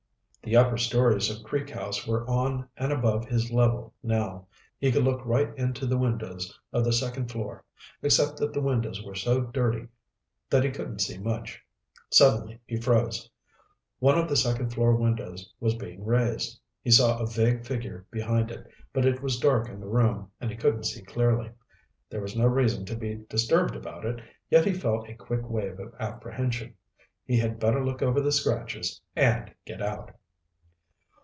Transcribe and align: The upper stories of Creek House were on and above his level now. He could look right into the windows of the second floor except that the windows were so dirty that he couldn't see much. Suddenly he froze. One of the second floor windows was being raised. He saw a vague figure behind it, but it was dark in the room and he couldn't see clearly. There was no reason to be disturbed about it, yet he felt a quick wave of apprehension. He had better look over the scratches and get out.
The 0.43 0.57
upper 0.57 0.75
stories 0.77 1.29
of 1.29 1.43
Creek 1.43 1.69
House 1.69 2.05
were 2.07 2.27
on 2.27 2.67
and 2.75 2.91
above 2.91 3.25
his 3.25 3.51
level 3.51 3.93
now. 4.01 4.47
He 4.79 4.91
could 4.91 5.03
look 5.03 5.23
right 5.23 5.55
into 5.55 5.85
the 5.85 5.99
windows 5.99 6.59
of 6.73 6.83
the 6.83 6.91
second 6.91 7.29
floor 7.31 7.63
except 8.01 8.37
that 8.37 8.51
the 8.51 8.59
windows 8.59 9.03
were 9.03 9.13
so 9.15 9.41
dirty 9.41 9.87
that 10.49 10.63
he 10.63 10.71
couldn't 10.71 10.99
see 10.99 11.19
much. 11.19 11.61
Suddenly 12.09 12.59
he 12.65 12.75
froze. 12.75 13.29
One 13.99 14.17
of 14.17 14.27
the 14.27 14.35
second 14.35 14.71
floor 14.71 14.95
windows 14.95 15.53
was 15.59 15.75
being 15.75 16.03
raised. 16.03 16.59
He 16.81 16.89
saw 16.91 17.19
a 17.19 17.27
vague 17.27 17.63
figure 17.63 18.07
behind 18.09 18.49
it, 18.49 18.67
but 18.91 19.05
it 19.05 19.21
was 19.21 19.39
dark 19.39 19.69
in 19.69 19.79
the 19.79 19.85
room 19.87 20.31
and 20.41 20.49
he 20.49 20.57
couldn't 20.57 20.85
see 20.85 21.03
clearly. 21.03 21.51
There 22.09 22.19
was 22.21 22.35
no 22.35 22.47
reason 22.47 22.83
to 22.85 22.95
be 22.95 23.23
disturbed 23.29 23.75
about 23.75 24.05
it, 24.05 24.19
yet 24.49 24.65
he 24.65 24.73
felt 24.73 25.07
a 25.07 25.13
quick 25.13 25.47
wave 25.47 25.79
of 25.79 25.93
apprehension. 25.99 26.73
He 27.23 27.37
had 27.37 27.59
better 27.59 27.85
look 27.85 28.01
over 28.01 28.19
the 28.19 28.31
scratches 28.33 28.99
and 29.15 29.53
get 29.65 29.83
out. 29.83 30.11